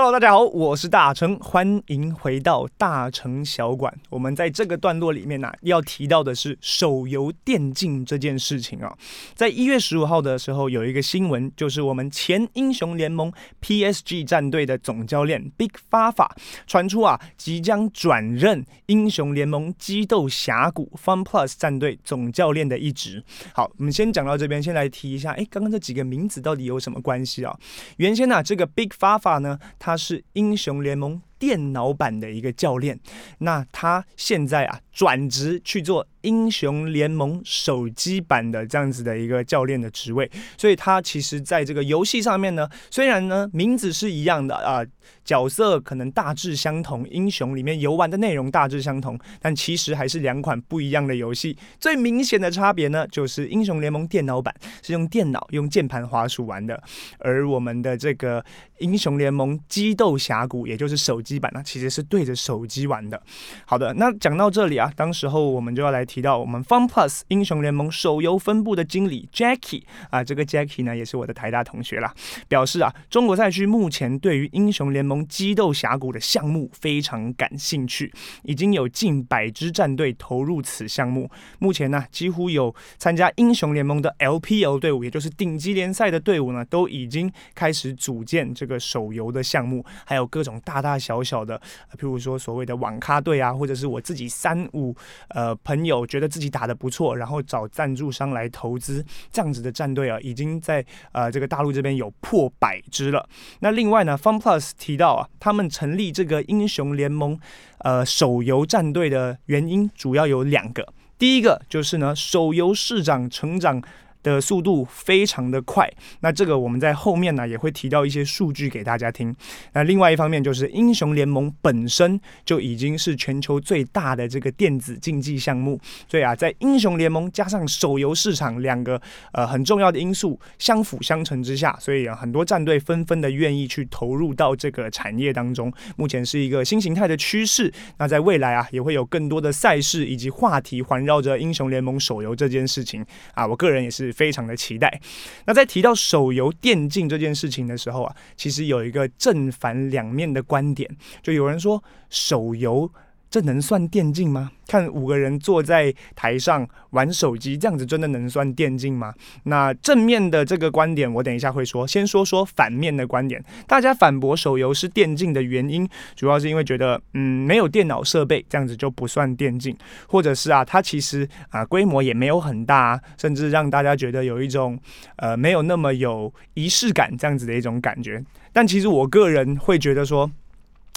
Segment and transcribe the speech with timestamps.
[0.00, 3.92] Hello，大家好，我是大成，欢迎回到大成小馆。
[4.10, 8.96] 我们在这个段落里面呢、要提到的是手游电竞这件事情啊。
[9.34, 16.30] 在一月十五号的时候，有一个新闻，就是我们前英雄联盟 PSG 战队的总教练 Big Fafa
[16.68, 23.20] 传出啊，即将转任英雄联盟激斗峡谷 FunPlus 战队总教练的一职。
[23.52, 27.58] 好，我们先讲到这边，先来提一下，哎，刚刚这几个名字到底有什么关系啊？
[27.96, 29.58] 原先呢、啊，这个 Big Fafa 呢。
[29.87, 32.98] 他是英雄联盟电脑版的一个教练，
[33.38, 44.84] 那他现在啊转职去做英雄联盟手机版的这样子的一个教练的职位，所以他其实在这个游戏上面呢，虽然呢名字是一样的啊，
[45.24, 51.56] 角色可能大致相同，英雄里面游玩的内容大致相同，但其实还是两款不一样的游戏。
[51.78, 56.82] 最明显的差别呢，就是英雄联盟电脑版是用电脑用键盘滑鼠玩的，
[57.18, 58.44] 而我们的这个
[58.78, 63.20] 英雄联盟激斗峡谷，也就是手机版呢，其实是对着手机玩的。
[63.64, 72.12] 好的，那讲到这里啊，当时候我们就要来提到我们 FunPlus 英雄联盟手游分部的经理 Jackie 啊，这个 Jackie 呢也是我的台大同学啦，
[72.48, 81.30] 表示啊，中国赛区目前对于英雄联盟激斗峡谷的项目非常感兴趣，已经有近百支战队投入此项目。
[81.58, 91.56] 目前呢，几乎有参加英雄联盟的 LPL 队伍，也就是顶级联赛的队伍呢，都已经开始组建这个手游的项目，还有各种大大小小小的。
[91.96, 94.94] 譬如说所谓的网咖队啊，或者是我自己三五
[95.28, 103.28] 呃朋友觉得自己打得不错，然后找赞助商来投资，这样子的战队啊，已经在呃这个大陆这边有破百支了。
[103.60, 107.38] 那另外呢，FunPlus 提到啊，他们成立这个英雄联盟
[107.78, 110.86] 呃手游战队的原因主要有两个，
[111.18, 113.82] 第一个就是呢，手游市场成长。
[114.28, 115.90] 的速度非常的快，
[116.20, 119.34] 那这个我们在后面呢也会提到一些数据给大家听。
[119.72, 129.00] 那另外一方面就是英雄联盟本身就已经是全球最大的这个电子竞技项目，所以啊，在英雄联盟加上手游市场两个
[129.32, 135.72] 呃很重要的因素相辅相成之下，所以啊很多战队纷纷的愿意去投入到这个产业当中。
[135.96, 143.04] 目前是一个新形态的趋势，那在未来啊也会有更多的赛事以及话题环绕着英雄联盟手游这件事情
[143.34, 144.12] 啊，我个人也是。
[144.18, 145.00] 非常的期待。
[145.46, 150.90] 那在提到手游电竞这件事情的时候啊，其实有一个正反两面的观点，
[151.22, 152.90] 就有人说手游。
[153.30, 154.50] 这能算电竞吗？
[154.66, 159.14] 看五个人坐在台上玩手机，这样子真的能算电竞吗？
[159.44, 161.86] 那正面的这个观点，我等一下会说。
[161.86, 174.78] 先说说反面的观点，大家反驳手游是电竞的原因，主要是因为觉得，嗯，没有电脑设备，这样子就不算电竞，或者是啊，它其实啊规模也没有很大，甚至让大家觉得有一种
[175.16, 178.22] 呃没有那么有仪式感这样子的一种感觉。
[178.52, 180.30] 但其实我个人会觉得说。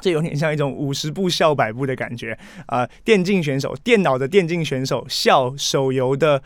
[0.00, 2.32] 这有点像一种五十步笑百步的感觉
[2.66, 2.90] 啊、呃！
[3.04, 6.42] 电竞选手，电脑的电竞选手笑手游的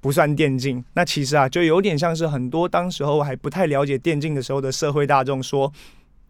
[0.00, 5.72] 不算电竞，那其实啊，就有点像是很多当时候还不太了解电竞的时候的社会大众说。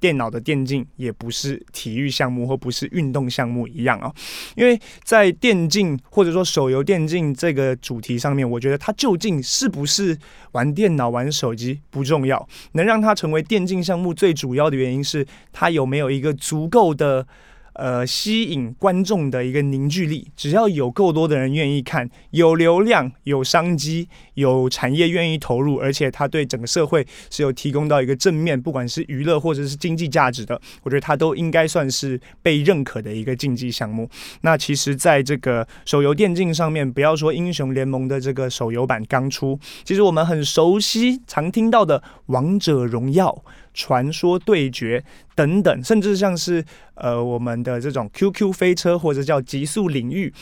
[0.06, 4.14] 电脑的电竞也不是体育项目或不是运动项目一样啊，
[4.54, 10.16] 因为在电竞或者说手游电竞这个主题上面，我觉得它究竟是不是
[10.52, 17.26] 玩电脑玩手机不重要，能让它成为电竞项目最主要的原因是它有没有一个足够的。
[17.76, 34.08] 呃，吸引观众的一个凝聚力，只要有够多的人愿意看，有流量、有商机、有产业愿意投入，而且它对整个社会是有提供到一个正面，不管是娱乐或者是经济价值的，我觉得它都应该算是被认可的一个竞技项目。
[34.40, 43.44] 那其实，在这个手游电竞上面，不要说英雄联盟的这个手游版刚出，其实我们很熟悉、常听到的王者荣耀。
[43.76, 45.04] 传说对决
[45.36, 46.64] 等等，甚至像是
[46.94, 50.32] 呃我们的这种 QQ 飞车或者叫极速领域。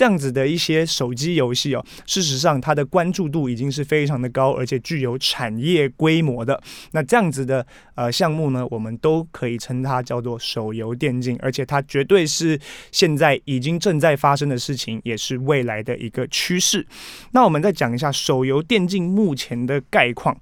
[0.00, 6.58] 这样子的一些手机游戏哦，事实上它的关注度已经是非常的高，而且具有产业规模的。
[6.92, 7.66] 那这样子的
[7.96, 12.58] 呃项目呢，我们都可以称它叫做手游电竞，而且它绝对是
[12.90, 16.86] 现在已经正在发生的事情，也是未来的一个趋势。
[17.32, 20.34] 那我们再讲一下手游电竞目前的概况，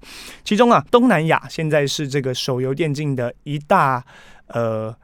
[0.45, 4.01] 其中啊，东南亚现在是这个手游电竞的一大
[4.47, 4.95] 呃。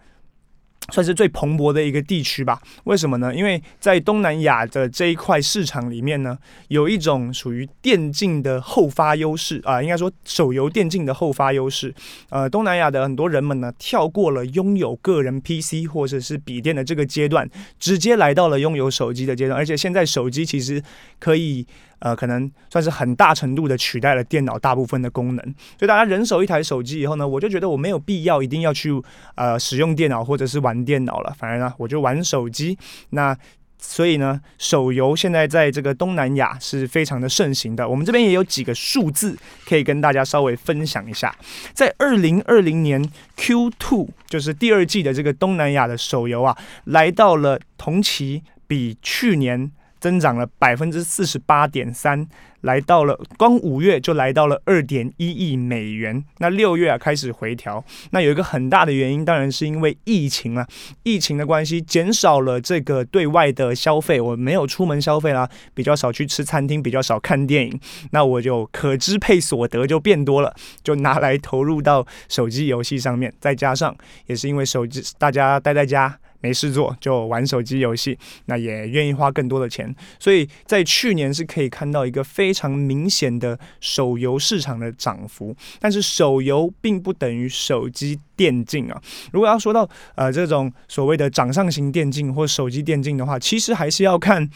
[0.91, 2.61] 算是最蓬勃的一个地区吧？
[2.83, 3.33] 为什么呢？
[3.33, 6.37] 因为在东南亚的这一块市场里面呢，
[6.67, 11.93] 有一种属于电竞的后发优势啊，应该说手游电竞的后发优势。
[12.29, 17.49] 呃，东南亚的很多人们呢，跳过了拥有个人 PC 或者是笔电的这个阶段，
[17.79, 20.83] 直接来到了拥有手机的阶段，而且现在手机其实
[21.19, 21.65] 可以。
[22.06, 25.44] 呃，可能算是很大程度的取代了电脑大部分的功能。
[25.75, 28.92] 所以大家人手一台手机以后呢，我就觉得我没有必要一定要去
[29.34, 32.78] 呃使用电脑或者是玩电脑了，反而呢我就玩手机。
[33.10, 33.36] 那
[33.80, 37.90] 所以呢，手游现在在这个东南亚是非常的盛行的。
[37.90, 39.36] 我们这边也有几个数字
[39.68, 41.36] 可以跟大家稍微分享一下。
[41.74, 43.04] 在二零二零年
[43.36, 49.72] Q two，就是第二季的这个东南亚的手游啊，来到了同期比去年。
[50.06, 52.28] 增长了百分之四十八点三，
[52.62, 56.24] 来到了光五月就来到了二点一亿美元。
[56.38, 60.68] 那六月啊开始回调，那有一个很大的原因，当然是因为疫情啊，
[61.02, 67.80] 疫情的关系减少了这个对外的消费，我没有出门消费啦，比较少去吃餐厅，比较少看电影，
[68.12, 70.54] 那我就可支配所得就变多了，
[70.84, 73.34] 就拿来投入到手机游戏上面。
[73.40, 73.98] 再加上
[74.28, 76.19] 也是因为手机大家待在家。
[76.45, 78.15] 没事做就玩手机游戏，
[78.45, 85.56] 那也愿意花更多的钱，所以在去年是可以看到一个非常明显的手游市场的涨幅。
[85.80, 89.01] 但是手游并不等于手机电竞啊。
[89.31, 94.47] 如果要说到呃这种所谓的掌上型电竞或手机电竞的话，其实还是要看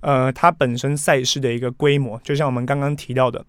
[0.00, 2.20] 呃它本身赛事的一个规模。
[2.22, 3.44] 就像我们刚刚提到的，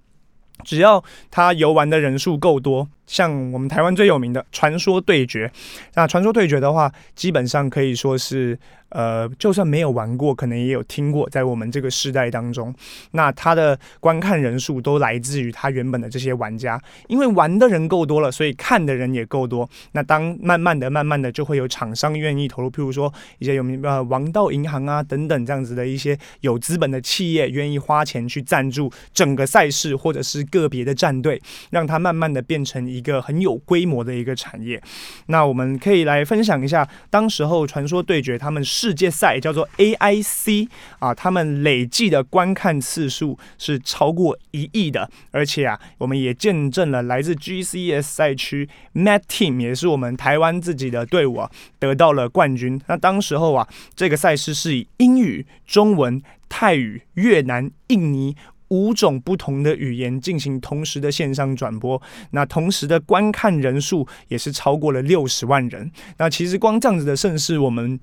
[0.63, 2.90] 只要它游玩的人数够多。
[3.06, 5.48] 像我们台湾最有名的《传说对决》，
[5.96, 8.58] 那《传说对决》的话，基本上可以说是，
[8.90, 12.74] 呃，就算没有玩过，可能也有听过，在我们这个世代当中，
[13.12, 19.70] 那它的观看人数都来自于它原本的这些玩家，因为玩的人够多了，所以看的人也够多。
[19.92, 32.93] 那当慢慢的、慢慢的，就会有厂商愿意投入，譬如说一些有名呃王道银行啊等等这样子的一些有资本的企业，愿意花钱去赞助整个赛事或者是个别的战队，让它慢慢的变成。
[32.94, 34.81] 一个很有规模的一个产业，
[35.28, 40.68] 那我们可以来分享一下，当时候传说对决他们世界赛叫做 AIC
[41.00, 51.50] 啊，他们累计的观看次数是超过一亿的，而且啊，我们也见证了来自 GCS 赛区 Mad Team 也是我们台湾自己的队伍啊，
[51.80, 52.80] 得到了冠军。
[52.88, 58.36] 那当时候啊，这个赛事是以英语、中文、泰语、越南、印尼。
[58.74, 65.92] 五种不同的语言进行同时的线上转播，那同时的观看人数也是超过了六十万人。
[66.18, 68.00] 那其实光这样子的盛世，我们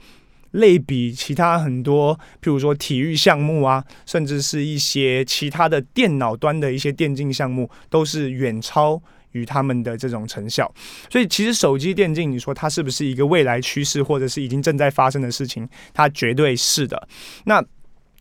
[0.52, 9.02] 类比其他很多，譬如说体育项目啊，甚至是一些其他的电脑端的一些电竞项目，都是远超
[9.32, 10.72] 于他们的这种成效。
[11.10, 15.68] 所以，其实手机电竞，你说它是不是一个未来趋势，或者是已经正在发生的事情？
[15.92, 17.08] 它绝对是的。
[17.44, 17.64] 那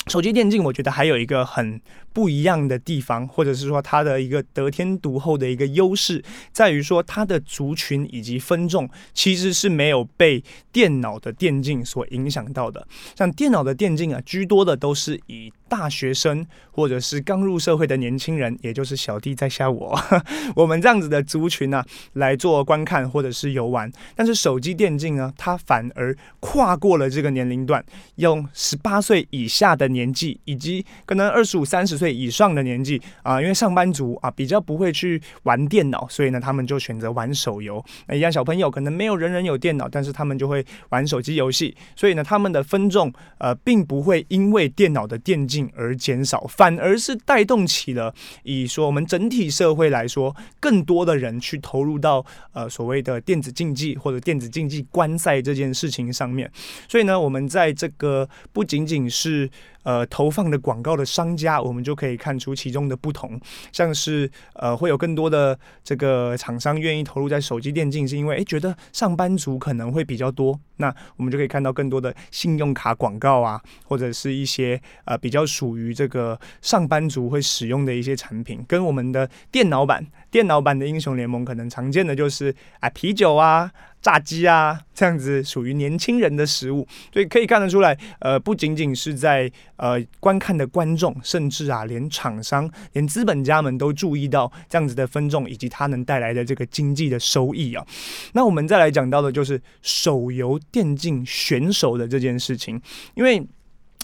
[0.08, 1.80] 手机电竞，我觉得还有一个很
[2.20, 6.22] 不一样的地方，或者是说它的一个得天独厚的一个优势，
[6.52, 10.44] 在于说它的族群以及分众其实是没有被
[10.74, 12.86] 电脑的电竞所影响到的。
[13.16, 19.98] 像电脑的电竞啊，居多的都是以大学生或者是刚入社会的年轻人，也就是小弟在下我，
[20.58, 23.90] 我们这样子的族群呢、啊，来做观看或者是游玩。
[24.14, 27.82] 但是手机电竞呢，它反而跨过了这个年龄段，
[28.16, 37.84] 用十八岁以下的年纪，以及可能二十五、三十岁以上的年纪啊，因为上班族啊比较不会去玩电脑，所以呢，他们就选择玩手游。
[38.08, 48.14] 那一样小朋友可能没有人人有电脑，但是他们就会玩手机游戏，所以呢，他们的分众呃并不会因为电脑的电竞而减少，反而是带动起了
[48.44, 56.50] 以说我们整体社会来说，更多的人去投入到呃所谓的电子竞技或者电子竞技观赛这件事情上面。
[56.88, 59.50] 所以呢，我们在这个不仅仅是
[59.84, 63.40] 呃，投放的广告的商家，我们就可以看出其中的不同。
[63.72, 70.60] 像是呃，会有更多的这个厂商愿意投入在手机电竞，是因为诶觉得上班族可能会比较多。
[70.78, 83.72] 那我们就可以看到更多的信用卡广告啊，或者是一些呃比较属于这个上班族会使用的一些产品，跟我们的电脑版、电脑版的英雄联盟可能常见的就是啊啤酒啊。
[84.02, 97.86] 炸鸡啊，这样子属于年轻人的食物，所以可以看得出来，呃，不仅仅是在呃观看的观众，甚至啊，连厂商、连资本家们都注意到这样子的分众以及它能带来的这个经济的收益啊。
[98.34, 102.82] 那我们再来讲到的就是手游电竞选手的这件事情，
[103.16, 103.46] 因为。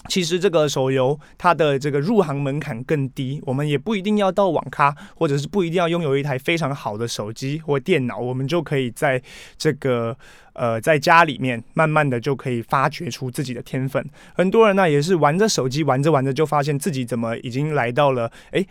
[0.08, 9.20] 其实这个手游它的这个入行门槛更低，我们也不一定要到网咖，或者是不一定要拥有一台非常好的手机或电脑，我们就可以在
[9.58, 10.16] 这个
[10.52, 14.04] 呃在家里面慢慢的就可以发掘出自己的天分。
[14.34, 18.64] 很多人呢也是玩着手机玩着玩着就发现自己怎么已经来到了诶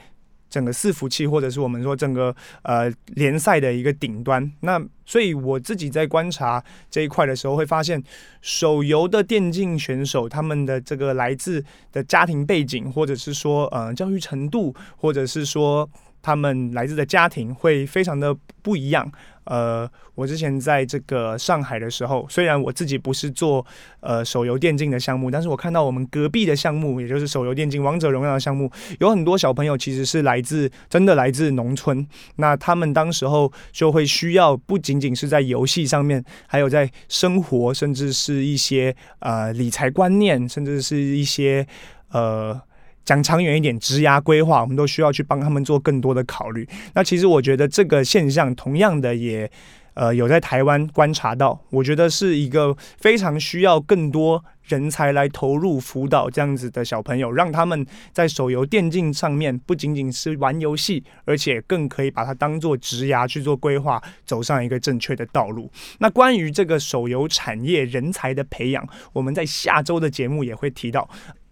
[0.50, 4.52] 整个伺服器，或者是我们说整个呃联赛的一个顶端。
[4.62, 8.02] 那所以我自己在观察这一块的时候，会发现
[8.42, 15.90] 手游的电竞选手他们的这个来自的家庭背景，或者是说呃教育程度，或者是说
[16.26, 19.12] 他们来自的家庭，会非常的不一样。
[19.44, 23.64] 呃，我之前在这个上海的时候，虽然我自己不是做
[24.00, 32.04] 呃手游电竞的项目，但是我看到我们隔壁的项目，也就是手游电竞《王者荣耀》的项目，有很多小朋友其实是来自真的来自农村。
[32.38, 41.68] 那他们当时候就会需要不仅仅是在游戏上面，还有在生活，甚至是一些呃理财观念，甚至是一些
[42.10, 42.60] 呃。
[43.06, 46.68] 讲长远一点，职涯规划，我们都需要去帮他们做更多的考虑。
[46.94, 49.50] 那其实我觉得这个现象，同样的也，
[49.94, 51.62] 呃，有在台湾观察到。
[51.70, 65.72] 我觉得是一个非常需要更多人才来投入辅导这样子的小朋友，让他们在手游电竞上面不仅仅是玩游戏，而且更可以把它当做职涯去做规划，走上一个正确的道路。
[66.00, 71.08] 那关于这个手游产业人才的培养，我们在下周的节目也会提到。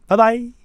[0.08, 0.63] 拜拜。